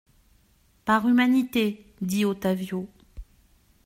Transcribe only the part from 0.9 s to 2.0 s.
humanité,